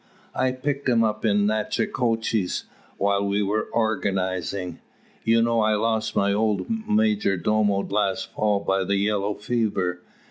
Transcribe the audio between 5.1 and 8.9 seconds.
You know I lost my old major domo last fall by